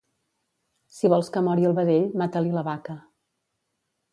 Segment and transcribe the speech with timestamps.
[0.99, 2.97] Si vols que mori el vedell, mata-li la vaca.